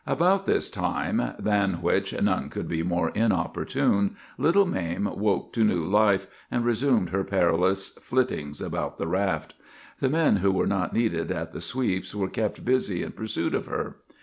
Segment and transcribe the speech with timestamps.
[0.07, 5.83] About this time, than which none could be more inopportune, little Mame woke to new
[5.85, 9.53] life, and resumed her perilous flittings about the raft.
[9.99, 13.67] The men who were not needed at the sweeps were kept busy in pursuit of
[13.67, 13.97] her.